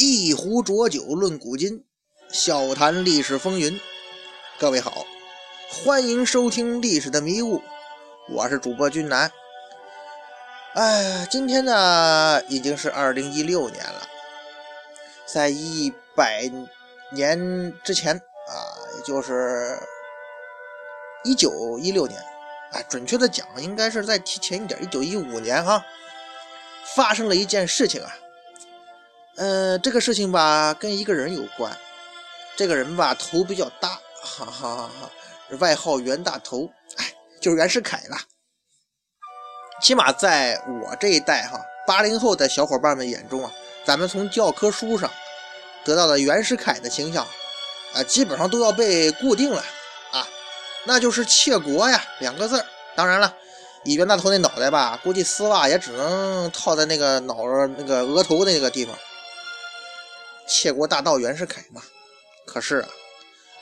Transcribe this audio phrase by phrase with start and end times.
[0.00, 1.84] 一壶浊酒论古今，
[2.30, 3.80] 笑谈历史风云。
[4.56, 5.04] 各位好，
[5.68, 7.58] 欢迎收听《历史的迷雾》，
[8.28, 9.28] 我是主播君南。
[10.74, 14.06] 哎，今天呢已经是二零一六年了，
[15.26, 16.48] 在一百
[17.12, 18.54] 年之前啊，
[18.96, 19.76] 也就是
[21.24, 22.20] 一九一六年，
[22.70, 25.84] 啊，准确的讲，应该是再提前一点，一九一五年哈，
[26.94, 28.16] 发生了一件事情啊。
[29.38, 31.72] 呃，这个事情吧，跟一个人有关。
[32.56, 35.10] 这个人吧，头比较大，哈哈哈哈，
[35.60, 38.16] 外号袁大头，哎，就是袁世凯了。
[39.80, 43.52] 起码在我这一代哈，八零后的小伙伴们眼中啊，
[43.84, 45.08] 咱们从教科书上
[45.84, 47.24] 得到的袁世凯的形象
[47.94, 49.62] 啊，基本上都要被固定了
[50.10, 50.26] 啊，
[50.84, 52.64] 那就是窃国呀，两个字
[52.96, 53.32] 当然了，
[53.84, 57.36] 以袁大头那脑袋吧，估计丝袜也只能套在那个脑
[57.76, 58.98] 那个额头那个地方。
[60.48, 61.82] 窃国大盗袁世凯嘛，
[62.46, 62.88] 可是啊，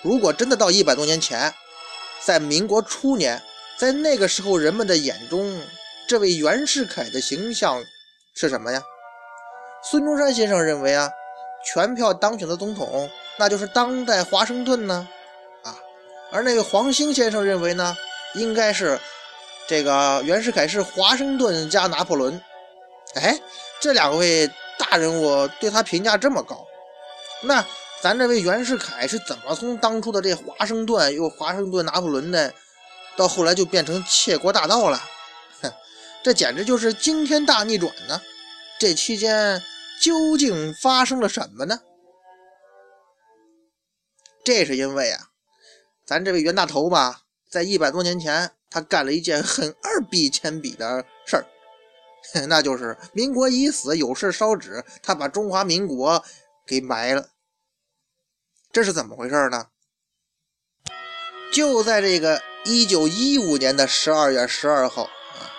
[0.03, 1.53] 如果真的到一百多年前，
[2.25, 3.43] 在民国初年，
[3.77, 5.61] 在那个时候人们的眼中，
[6.09, 7.83] 这位袁世凯的形象
[8.34, 8.81] 是什么呀？
[9.91, 11.11] 孙中山先生认为啊，
[11.65, 15.09] 全票当选的总统那就是当代华盛顿呢，
[15.62, 15.77] 啊，
[16.31, 17.97] 而那个黄兴先生认为呢，
[18.34, 18.98] 应该是
[19.67, 22.41] 这个袁世凯是华盛顿加拿破仑。
[23.17, 23.39] 哎，
[23.81, 26.67] 这两位大人物对他评价这么高。
[27.42, 27.65] 那
[28.03, 32.53] 咱这位袁世凯是怎么从当初的这华盛顿又华盛顿拿破仑的，
[33.17, 35.01] 到后来就变成窃国大盗了？
[35.62, 35.73] 哼，
[36.23, 38.20] 这简直就是惊天大逆转呢！
[38.78, 39.62] 这期间
[40.03, 41.81] 究竟发生了什么呢？
[44.45, 45.31] 这是因为啊，
[46.05, 51.47] 咱这位袁大头吧，在一百多年前，他干了一件很二逼铅笔的事儿，
[52.49, 56.22] 那就是民国已死，有事烧纸，他把中华民国。
[56.66, 57.28] 给埋了，
[58.72, 59.69] 这是怎么回事呢？
[61.53, 65.55] 就在这个一九一五年的十二月十二号啊，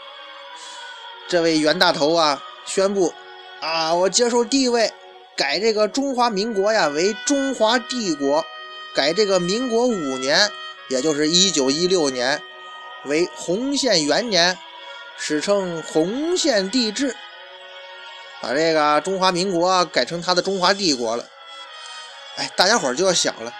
[1.29, 3.13] 这位袁大头啊宣布
[3.61, 4.91] 啊，我接受帝位，
[5.37, 8.45] 改这个中华民国呀为中华帝国，
[8.93, 10.51] 改这个民国五年，
[10.89, 12.43] 也就是一九一六年
[13.05, 14.57] 为洪宪元年，
[15.17, 17.15] 史称洪宪帝制。
[18.41, 21.27] 把这个中华民国改成他的中华帝国了，
[22.35, 23.53] 哎，大家伙就要想了，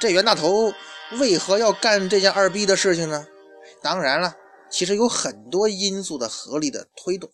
[0.00, 0.72] 这袁大头
[1.18, 3.26] 为何要干这件二逼的事情呢？
[3.80, 4.34] 当然了，
[4.68, 7.30] 其实有很多因素的合力的推动，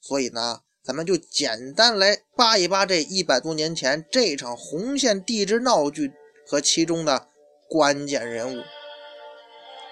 [0.00, 6.12] 所以呢，咱们就简单来扒一扒这一百多年前这场红线帝制闹剧
[6.48, 7.28] 和其中的
[7.68, 8.62] 关键人物。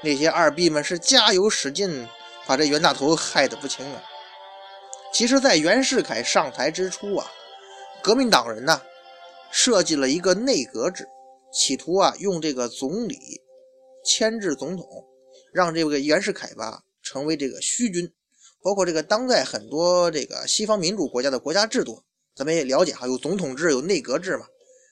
[0.03, 2.09] 那些二逼们是加油使劲，
[2.47, 4.03] 把这袁大头害得不轻啊。
[5.15, 7.25] 其实，在袁世凯上台之初啊，
[8.03, 8.83] 革命党人呢
[9.53, 11.07] 设计了一个内阁制，
[11.53, 13.17] 企图啊用这个总理
[14.05, 14.85] 牵制总统，
[15.53, 18.13] 让这个袁世凯吧成为这个虚君。
[18.61, 22.03] 包括这个当代很多这个西方民主国家的国家制度，
[22.35, 24.47] 咱们也了解哈，有总统制，有内阁制嘛。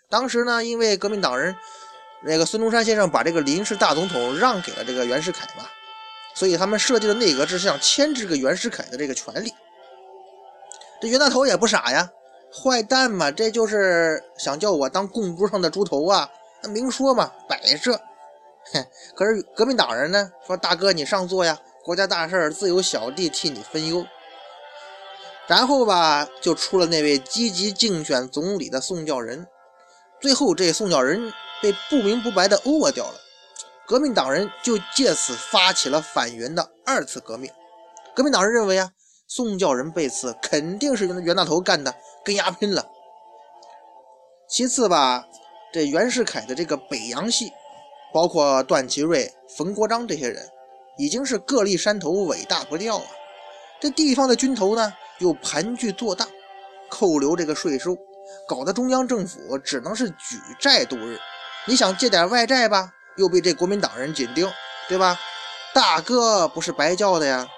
[0.08, 1.52] 当时呢，因为革命党人
[2.24, 5.66] 那个孙中山先生把这个临时大总统让给了这个袁世凯嘛，
[6.36, 9.52] 所以他们设计的内阁制是想牵制个袁世凯的这个权利。
[11.02, 12.08] 这袁大头也不傻呀，
[12.54, 16.30] 坏蛋嘛，这就是想叫我当供桌上的猪头啊！
[16.62, 18.00] 那明说嘛，摆设。
[18.72, 18.86] 哼，
[19.16, 24.06] 可是革命党人呢，说大哥你上座呀，国家大事自有小弟替你分忧。
[25.48, 29.44] 然后吧，就出了那位积极竞选总理的宋教仁，
[30.20, 33.14] 最后这宋教仁被不明不白的殴掉了，
[33.88, 37.50] 革命党人就借此发起了反袁的二次革命。
[38.14, 38.92] 革命党人认为啊。
[39.34, 42.86] 宋教仁被刺，肯定是袁大头干的，跟丫拼了。
[44.46, 45.26] 其次吧，
[45.72, 47.50] 这袁世凯的这个北洋系，
[48.12, 50.46] 包括段祺瑞、冯国璋这些人，
[50.98, 53.04] 已经是各立山头，尾大不掉啊。
[53.80, 56.28] 这地方的军头呢，又盘踞做大，
[56.90, 57.96] 扣留这个税收，
[58.46, 61.18] 搞得中央政府只能是举债度日。
[61.66, 64.46] 你想借点外债吧，又被这国民党人紧盯，
[64.90, 65.18] 对吧？
[65.72, 67.48] 大哥不是白叫的呀。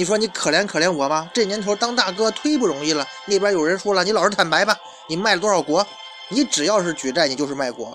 [0.00, 3.06] 你说你可怜可怜我吧，这年头当大哥忒不容易了。
[3.26, 4.74] 那边有人说了，你老实坦白吧，
[5.08, 5.86] 你卖了多少国？
[6.30, 7.94] 你只要是举债，你就是卖国。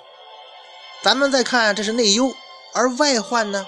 [1.02, 2.32] 咱们再看，这是内忧，
[2.74, 3.66] 而外患呢？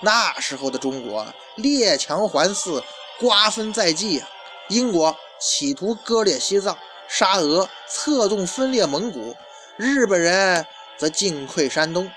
[0.00, 2.82] 那时候的中国列强环伺，
[3.20, 4.28] 瓜分在即呀。
[4.70, 6.76] 英国企图割裂西藏，
[7.06, 9.36] 沙俄策动分裂蒙古，
[9.76, 10.66] 日本人
[10.96, 12.10] 则进溃山东。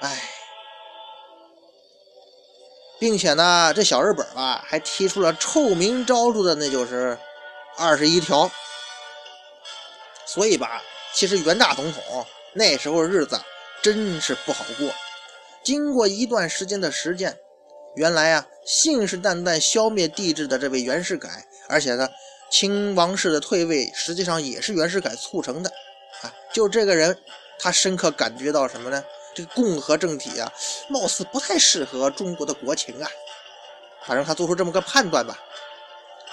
[0.00, 0.35] 哎。
[2.98, 7.18] 并且呢，这小日本吧还提出了臭名昭著的，那就是
[7.76, 8.50] 二十一条。
[10.24, 10.82] 所以吧，
[11.14, 13.40] 其实袁大总统那时候日子
[13.82, 14.90] 真是不好过。
[15.62, 17.36] 经过一段时间的实践，
[17.94, 22.08] 原来啊，信誓旦旦消灭帝制的这位袁世凯，而且呢，
[22.50, 25.70] 清王室的退位实际上也是袁世凯促成的
[26.22, 26.32] 啊。
[26.52, 27.16] 就这个人，
[27.58, 29.04] 他深刻感觉到什么呢？
[29.36, 30.50] 这共和政体啊，
[30.88, 33.10] 貌似不太适合中国的国情啊。
[34.06, 35.38] 反正他做出这么个判断吧。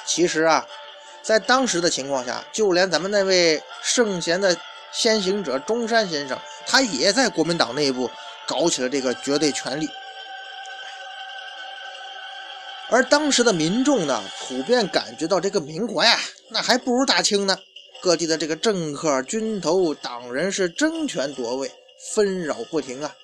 [0.05, 0.65] 其实啊，
[1.21, 4.55] 在当时的情况下，就连咱们那位圣贤的
[4.93, 8.09] 先行者中山先生，他也在国民党内部
[8.47, 9.89] 搞起了这个绝对权力。
[12.89, 16.17] 而当时的民众呢，普遍感觉到这个民国呀，
[16.49, 17.57] 那还不如大清呢。
[18.01, 21.71] 各地的这个政客、军头、党人是争权夺位。
[22.11, 23.15] 纷扰不停啊！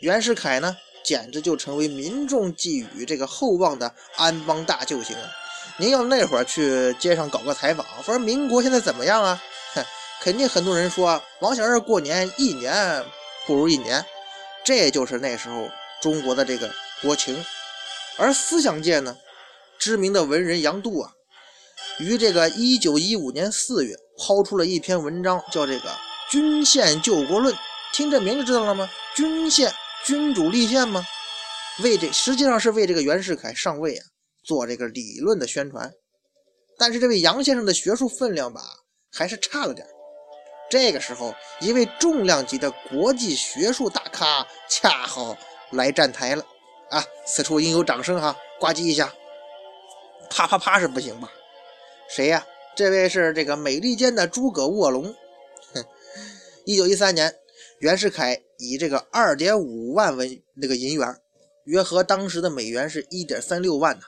[0.00, 5.16] 袁世凯呢，简直就成为民众寄予这个厚望的安邦大救星！
[5.76, 9.42] 您要那会儿去街上搞个采访，说民国现在怎么样啊？
[9.74, 9.84] 哼，
[10.22, 13.04] 肯定很多人说王小二过年一年
[13.46, 14.04] 不如一年，
[14.64, 15.68] 这就是那时候
[16.00, 16.70] 中国的这个
[17.02, 17.44] 国情。
[18.16, 19.16] 而思想界呢，
[19.78, 21.12] 知名的文人杨度啊，
[21.98, 25.88] 于这个一九一五年四月抛出了一篇文章，叫这个
[26.30, 27.54] 《君宪救国论》。
[27.92, 28.88] 听这名字知道了吗？
[29.14, 29.72] 君宪，
[30.04, 31.04] 君主立宪吗？
[31.82, 34.04] 为这实际上是为这个袁世凯上位啊
[34.44, 35.90] 做这个理论的宣传。
[36.78, 38.60] 但是这位杨先生的学术分量吧，
[39.12, 39.86] 还是差了点。
[40.70, 45.36] 这个时候，一位重量级的国际学术大咖恰好
[45.72, 46.44] 来站台了
[46.90, 47.04] 啊！
[47.26, 49.12] 此处应有掌声哈，呱唧一下。
[50.30, 51.30] 啪啪啪是不行吧？
[52.08, 52.46] 谁呀？
[52.76, 55.12] 这位是这个美利坚的诸葛卧龙。
[55.74, 55.84] 哼，
[56.64, 57.34] 一九一三年。
[57.80, 61.16] 袁世凯以这个二点五万文那个银元，
[61.64, 64.02] 约合当时的美元是一点三六万呢，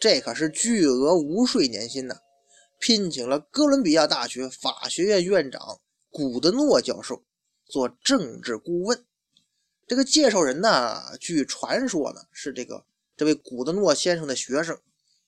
[0.00, 2.16] 这可是巨额无税年薪呢。
[2.78, 7.22] 聘请了哥伦比亚大学法学院院长古德诺教授
[7.66, 9.04] 做政治顾问。
[9.86, 12.86] 这个介绍人呢，据传说呢是这个
[13.18, 14.78] 这位古德诺先生的学生，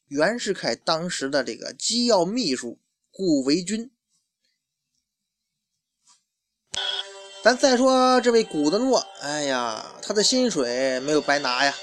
[0.08, 2.78] 袁世凯当时的这个机要秘书
[3.10, 3.90] 顾维钧。
[7.42, 11.74] 咱再说这位古德诺，哎呀，他的薪水没有白拿呀。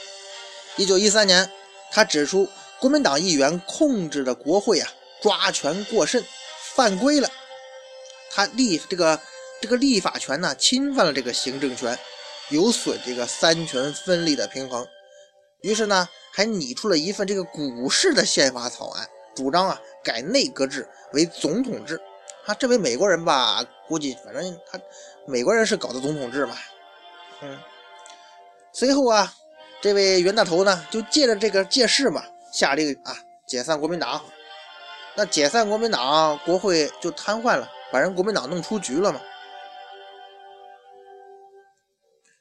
[0.75, 1.49] 一九一三年，
[1.91, 2.47] 他指出
[2.79, 4.87] 国民党议员控制的国会啊，
[5.19, 6.23] 抓权过甚，
[6.75, 7.27] 犯规了。
[8.29, 9.19] 他立这个
[9.59, 11.97] 这个立法权呢，侵犯了这个行政权，
[12.49, 14.85] 有损这个三权分立的平衡。
[15.63, 21.99] 于是呢，还拟出了一份这个古式的宪法草案，主张啊改内阁制为总统制。
[22.45, 24.79] 啊，这位美国人吧，估计反正他。
[25.29, 26.55] 美国人是搞的总统制嘛，
[27.41, 27.59] 嗯，
[28.71, 29.33] 随后啊，
[29.81, 32.23] 这位袁大头呢就借着这个借势嘛，
[32.53, 33.13] 下令啊
[33.45, 34.23] 解散国民党。
[35.15, 39.19] 那解散国民党，国会就瘫痪了，把人国民党弄出局了嘛。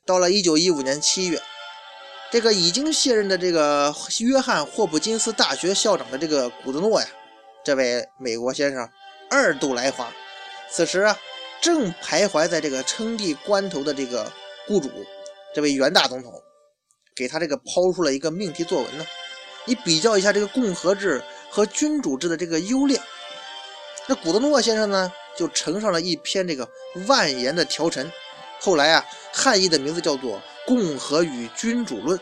[0.06, 1.42] 到了一九一五年七月，
[2.30, 7.08] 这个已经卸任的这个约翰霍普金斯大学校长的这个古德诺呀，
[7.64, 8.88] 这位美国先生
[9.28, 10.08] 二度来华，
[10.70, 11.18] 此时啊。
[11.66, 14.30] 正徘徊在这个称帝关头的这个
[14.68, 14.88] 雇主，
[15.52, 16.32] 这位袁大总统，
[17.16, 19.04] 给他这个抛出了一个命题作文呢。
[19.64, 21.20] 你比较一下这个共和制
[21.50, 22.96] 和君主制的这个优劣。
[24.06, 26.68] 那古德诺先生呢，就呈上了一篇这个
[27.08, 28.08] 万言的条陈，
[28.60, 32.16] 后来啊，汉译的名字叫做《共和与君主论》。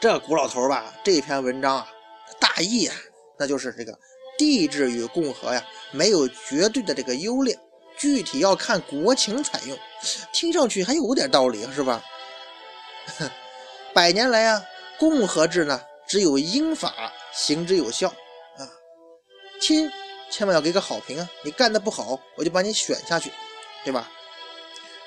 [0.00, 1.88] 这古老头吧，这篇文章啊，
[2.40, 2.96] 大意啊，
[3.38, 3.96] 那就是这个
[4.36, 7.56] 帝制与共和呀，没有绝对的这个优劣。
[8.00, 9.78] 具体要看国情采用，
[10.32, 12.02] 听上去还有点道理，是吧？
[13.92, 14.62] 百年来啊，
[14.98, 15.78] 共和制呢，
[16.08, 18.08] 只有英法行之有效
[18.56, 18.64] 啊。
[19.60, 19.90] 亲，
[20.30, 21.28] 千万要给个好评啊！
[21.44, 23.30] 你干的不好，我就把你选下去，
[23.84, 24.10] 对吧？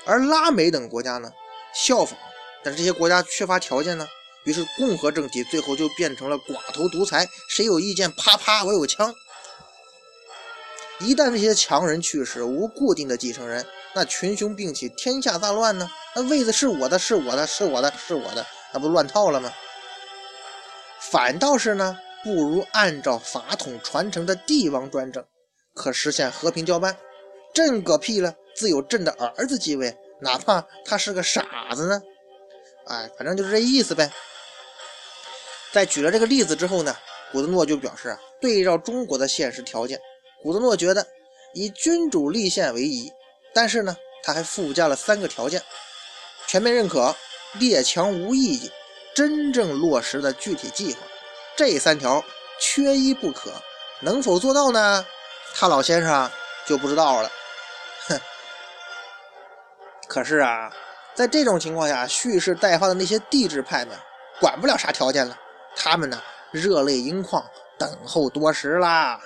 [0.05, 1.31] 而拉美等国家呢，
[1.73, 2.15] 效仿，
[2.63, 4.07] 但是这些国家缺乏条件呢，
[4.43, 9.15] 于是共和政体最后就变成了寡头独裁，谁有意见，啪啪，我有枪。
[11.03, 15.89] 一旦这些强人去世，无固定的继承人，那群雄并起，天下大乱呢？
[16.15, 19.51] 那位子是我的，是我的，是我的，是我的，那不乱套了吗？
[21.01, 25.22] 反倒是呢，不如按照法统传承的帝王专政，
[25.74, 26.95] 可实现和平交班。
[27.53, 31.43] 朕嗝屁了，自有朕的儿子继位，哪怕他是个傻
[31.75, 32.01] 子呢？
[32.88, 34.10] 哎，反正就是这意思呗。
[35.74, 36.95] 在举了这个例子之后呢，
[37.33, 40.00] 古德诺就表示啊，对照中国的现实条件。
[40.43, 41.07] 古德诺觉得
[41.53, 43.09] 以君主立宪为宜，
[43.53, 45.63] 但是呢，他还附加了三个条件：
[46.45, 47.15] 全面认可、
[47.53, 48.69] 列强无异议、
[49.15, 51.00] 真正落实的具体计划。
[51.55, 52.21] 这三条
[52.59, 53.53] 缺一不可，
[54.01, 55.05] 能否做到呢？
[55.55, 56.29] 他老先生
[56.65, 57.31] 就不知道了。
[58.09, 58.19] 哼。
[60.09, 60.69] 可是啊，
[61.15, 63.97] 在这种情况下，蓄势待发的那些帝制派们
[64.41, 65.39] 管不了啥条件了，
[65.73, 66.21] 他们呢
[66.51, 67.41] 热泪盈眶，
[67.77, 69.21] 等候多时啦。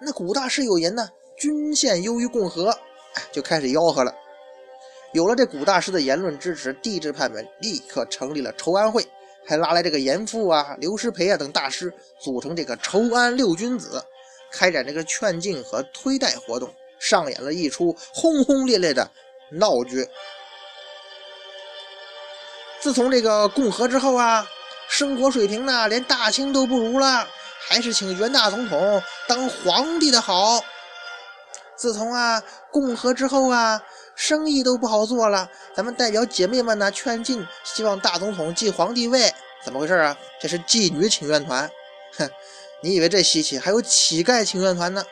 [0.00, 2.74] 那古大师有言呢，均线优于共和，
[3.30, 4.14] 就开始吆喝了。
[5.12, 9.06] 有了这古大师的言论支持，帝制派们立刻成立了筹安会，
[9.46, 14.02] 还拉来这个严复啊、刘师培啊等大师，组成这个筹安六君子，
[14.50, 19.10] 开展这个劝进和推戴活动，上演了一出轰轰烈烈的
[19.50, 20.08] 闹剧。
[22.80, 24.48] 自从这个共和之后啊，
[24.88, 27.28] 生活水平呢连大清都不如了，
[27.68, 30.62] 还是请袁大总统当皇帝的好。
[31.76, 33.80] 自从啊共和之后啊。
[34.16, 39.32] 生意都不好做了，咱们代表姐妹们呢劝进，希望大总统继皇帝位。
[39.64, 40.14] 怎么回事啊？
[40.38, 41.66] 这是妓女请愿团。
[42.18, 42.28] 哼，
[42.82, 43.58] 你以为这稀奇？
[43.58, 45.02] 还有乞丐请愿团呢。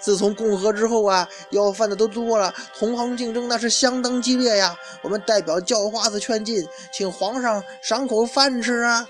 [0.00, 4.76] 自从共和之后啊，要饭的都多了，同行竞争那是相当激烈呀。
[5.00, 9.08] 我们代表叫花子劝进，请皇上赏口饭吃啊。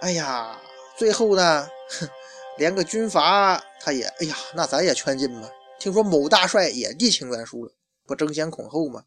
[0.00, 0.58] 哎呀，
[0.96, 2.08] 最后呢，哼，
[2.56, 5.50] 连个军阀他也，哎呀，那咱也劝进吧。
[5.78, 7.72] 听说某大帅也递请愿书了，
[8.06, 9.04] 不争先恐后吗？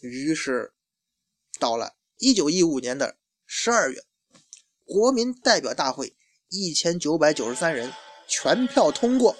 [0.00, 0.72] 于是，
[1.58, 3.16] 到了一九一五年的
[3.46, 4.02] 十二月，
[4.84, 6.14] 国民代表大会
[6.50, 7.90] 一千九百九十三人
[8.26, 9.34] 全票通过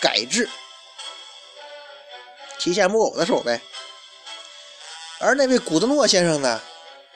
[0.00, 0.48] 改制，
[2.58, 3.60] 提线木偶的手呗。
[5.18, 6.60] 而那位古德诺先生呢，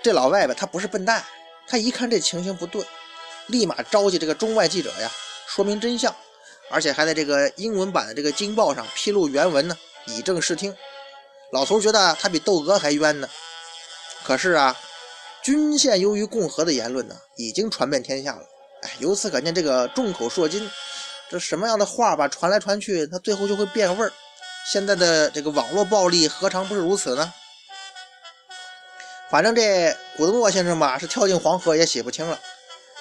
[0.02, 1.24] 这老外吧，他不是笨蛋，
[1.73, 2.85] 他一看这情形不对，
[3.47, 5.11] 立马召集这个中外记者呀，
[5.47, 6.14] 说明真相。
[6.69, 9.75] 而且还在这个英文版的这个《京报》上披露原文呢，
[10.05, 10.76] 以正视听。
[11.50, 13.29] 老头觉得他比窦娥还冤呢。
[14.23, 14.79] 可是啊，
[15.43, 18.43] 均线优于共和的言论呢，已经传遍天下了。
[18.83, 20.71] 哎，由此可见，这个众口铄金，
[21.31, 24.12] 这什么样的话吧，传来传去，它最后就会变味儿。
[24.71, 27.33] 现在的这个网络暴力，何尝不是如此呢？
[29.31, 32.38] 反正这古德诺先生吧，是跳进黄河也洗不清了。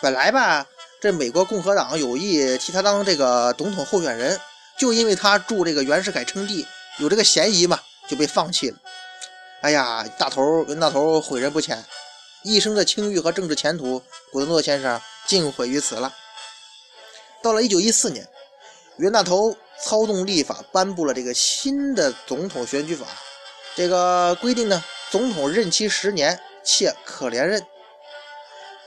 [0.02, 0.66] 本来吧。
[1.02, 4.40] 这美国共和党有意替他当这个总统候选人，
[4.78, 6.64] 就因为他助这个袁世凯称帝，
[7.00, 8.78] 有这个嫌疑嘛，就被放弃了。
[9.62, 11.84] 哎呀，大头袁大头毁人不浅，
[12.44, 16.14] 一生的清誉和政治前途，古德诺先生尽毁于此了。
[17.42, 18.28] 到了一九一四年，
[18.98, 23.08] 袁大头操纵立法颁布了这个新的总统选举法，
[23.76, 27.66] 这个规定呢，总统任期十年，且可连任。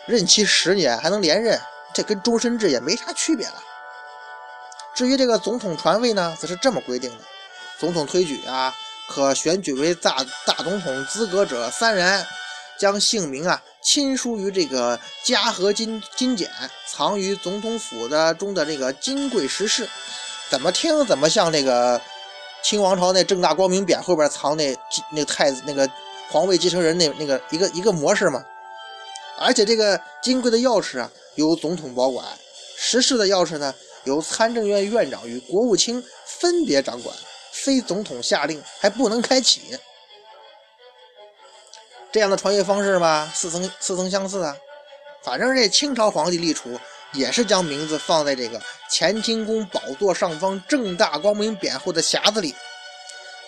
[0.06, 1.60] 任期十年还能连任？
[1.94, 3.62] 这跟终身制也没啥区别了。
[4.94, 7.24] 至于这个总统传位呢，则是这么规定的：
[7.78, 8.74] 总统推举啊，
[9.08, 12.26] 可选举为大大总统资格者三人，
[12.78, 16.50] 将姓名啊亲书于这个嘉禾金金简，
[16.86, 19.88] 藏于总统府的中的这个金贵石室。
[20.50, 22.00] 怎么听怎么像那个
[22.62, 24.76] 清王朝那正大光明匾后边藏那
[25.10, 25.88] 那太子那个
[26.34, 28.44] 皇位继承人那那个一个一个模式嘛。
[29.38, 31.08] 而且这个金贵的钥匙啊。
[31.36, 32.24] 由总统保管，
[32.76, 33.74] 实事的钥匙呢，
[34.04, 37.12] 由参政院院长与国务卿分别掌管，
[37.50, 39.76] 非总统下令还不能开启。
[42.12, 44.56] 这样的传阅方式吧，似曾似曾相似啊。
[45.24, 46.78] 反正这清朝皇帝立储
[47.14, 52.54] 也是将名字放在这个乾清宫宝座上方正大光明匾后的匣子里。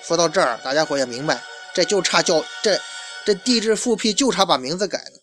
[0.03, 1.41] 说到这儿，大家伙也明白，
[1.77, 2.81] 这就差叫这
[3.27, 5.21] 这帝制复辟就差把名字改了。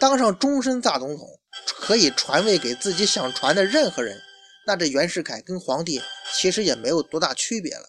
[0.00, 1.28] 当上终身大总统，
[1.64, 4.20] 可以传位给自己想传的任何人。
[4.66, 6.02] 那这袁世凯跟皇帝
[6.34, 7.88] 其实也没有多大区别了。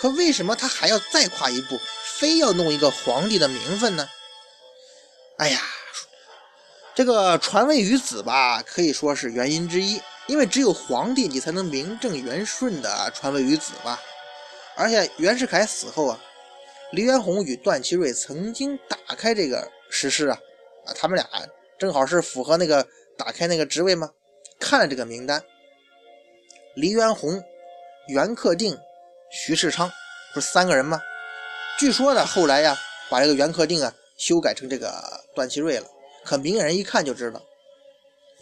[0.00, 4.08] 可为什么他还要再跨一步，非要弄一个皇帝的名分呢？
[5.38, 5.60] 哎呀，
[6.94, 10.00] 这个传位于子吧，可以说是原因之一。
[10.28, 14.00] 因为只有皇帝，你才能名正言顺的传位于子吧。
[14.76, 16.20] 而且袁世凯死后啊，
[16.92, 20.38] 黎元洪与段祺瑞曾经打开这个实事啊。
[20.86, 21.28] 啊他们俩
[21.78, 24.10] 正好是符合那个打开那个职位吗？
[24.58, 25.40] 看了这个名单，
[26.74, 27.40] 黎元洪、
[28.08, 28.76] 袁克定、
[29.30, 29.88] 徐世昌，
[30.34, 31.00] 不是三个人吗？
[31.78, 32.76] 据说呢，后来呀，
[33.08, 34.92] 把这个袁克定啊修改成这个
[35.34, 35.86] 段祺瑞了。
[36.24, 37.40] 可明眼人一看就知道，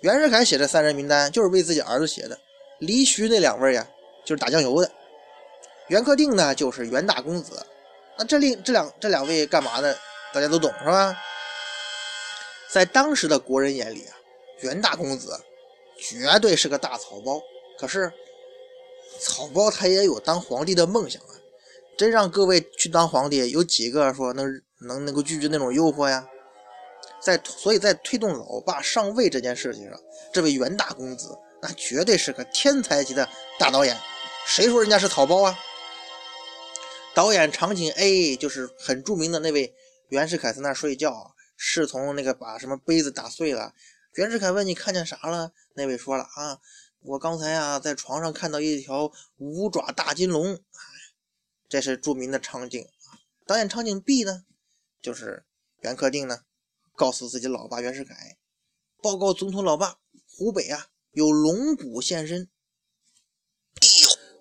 [0.01, 2.39] 袁世凯写这三人名单就是为自己儿子写的。
[2.79, 3.87] 黎徐那两位呀，
[4.25, 4.91] 就是打酱油的。
[5.89, 7.65] 袁克定呢，就是袁大公子。
[8.19, 9.97] 那这另这两这两位干嘛的？
[10.35, 11.17] 大家都懂是吧？
[12.69, 14.17] 在当时的国人眼里啊，
[14.61, 15.41] 袁大公子
[15.99, 17.41] 绝对是个大草包。
[17.79, 18.13] 可是
[19.19, 21.33] 草包他也有当皇帝的梦想啊！
[21.97, 24.47] 真让各位去当皇帝，有几个说能
[24.81, 26.27] 能能够拒绝那种诱惑呀？
[27.23, 29.99] 在所以在推动老爸上位这件事情上，
[30.33, 33.27] 这位袁大公子那绝对是个天才级的
[33.59, 33.97] 大导演。
[34.45, 35.59] 谁说人家是草包啊？
[37.17, 39.75] 导演场景 A 就是很著名的那位
[40.11, 43.73] 袁世凯在那睡觉，侍从那个把什么杯子打碎了。
[44.17, 45.55] 袁世凯问你看见啥了？
[45.77, 46.61] 那位说了啊，
[47.01, 50.61] 我刚才啊在床上看到一条五爪大金龙。
[51.71, 52.87] 这是著名的场景。
[53.47, 54.45] 导演场景 B 呢，
[55.01, 55.47] 就是
[55.81, 56.41] 袁克定呢
[56.95, 58.37] 告诉自己老爸袁世凯，
[59.01, 62.51] 报告总统老爸，湖北啊有龙骨现身。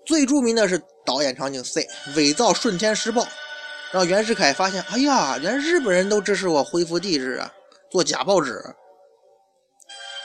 [0.05, 3.21] 最著名的是导演场景 C，伪造《顺天时报》，
[3.91, 7.53] 让袁世凯发现，哎呀，连日本人都支持我恢复帝制啊，
[7.91, 8.61] 做假报纸。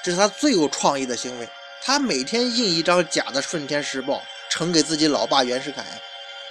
[0.03, 1.49] 这是他最有创意的行为。
[1.83, 4.15] 他每天印一张假的《顺天时报》，
[4.51, 5.83] 呈给自己老爸袁世凯。《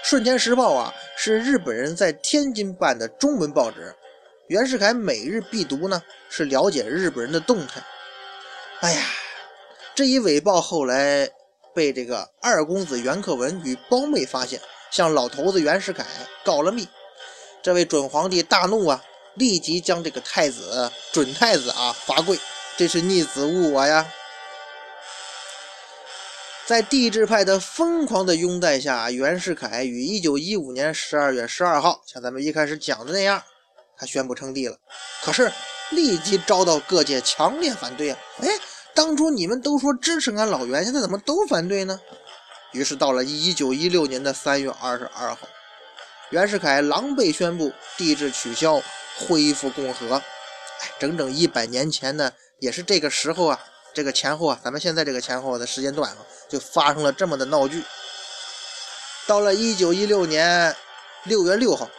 [0.01, 3.93] 顺天时报》啊，是日本人在天津办的中文报纸，
[4.47, 7.81] 袁世凯每日必读呢，是了解日本人的动态。
[8.81, 9.01] 哎呀，
[9.93, 11.29] 这一伪报后来。
[11.79, 14.59] 被这个二公子袁克文与胞妹发现，
[14.91, 16.05] 向老头子袁世凯
[16.43, 16.85] 告了密。
[17.63, 19.01] 这位准皇帝大怒啊，
[19.35, 22.37] 立即将这个太子准太子啊罚跪，
[22.75, 24.05] 这是逆子误我呀！
[26.65, 33.41] 在帝制派的疯狂的拥戴下，袁世凯于一九一五年十二月十二号，像咱们一开始讲的那样，
[33.95, 34.75] 他宣布称帝了。
[35.23, 35.49] 可是
[35.91, 38.19] 立即遭到各界强烈反对啊！
[38.41, 38.49] 哎。
[38.99, 41.97] 当初你们都说支持俺老袁，现在怎么都反对呢？
[42.73, 45.47] 于是到了一九一六年的三月二十二号，
[46.31, 48.81] 袁世凯狼狈宣布帝制取消，
[49.17, 50.15] 恢复共和。
[50.15, 53.57] 哎，整整一百年前呢，也是这个时候啊，
[53.93, 56.17] 这个前后啊，咱们现在这个前后的时间段啊，
[56.49, 57.81] 就发生了这么的闹剧。
[59.25, 60.75] 到了一九一六年
[61.23, 61.89] 六月六号，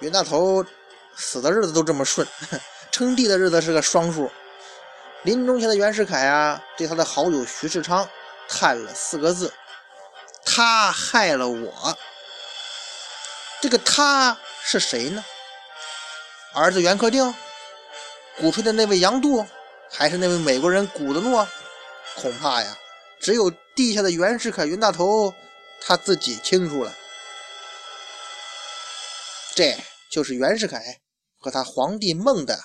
[0.00, 0.66] 袁大头
[1.14, 2.26] 死的日子都这么顺，
[2.90, 4.28] 称帝的日子是个双数。
[5.24, 8.08] 临终前的袁世凯啊，对他的好友徐世昌
[8.48, 9.52] 叹了四个字
[10.44, 11.98] ：“他害了我。”
[13.60, 15.24] 这个他是谁呢？
[16.54, 17.34] 儿子袁克定，
[18.38, 19.46] 鼓吹的那位杨度，
[19.90, 21.46] 还是那位美国人古德诺？
[22.16, 22.76] 恐怕呀，
[23.20, 25.34] 只有地下的袁世凯袁大头
[25.80, 26.94] 他自己清楚了。
[29.54, 29.76] 这
[30.10, 31.00] 就是袁世凯
[31.36, 32.58] 和他皇帝梦的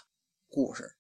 [0.50, 0.96] 故事。